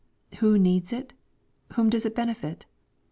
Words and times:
Who 0.39 0.57
needs 0.57 0.91
it? 0.91 1.13
Whom 1.75 1.91
does 1.91 2.07
it 2.07 2.15
benefit? 2.15 2.65